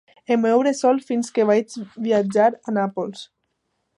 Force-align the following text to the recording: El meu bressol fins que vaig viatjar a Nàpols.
El 0.35 0.37
meu 0.45 0.61
bressol 0.61 1.01
fins 1.09 1.29
que 1.35 1.45
vaig 1.51 1.77
viatjar 2.07 2.49
a 2.71 2.75
Nàpols. 2.79 3.23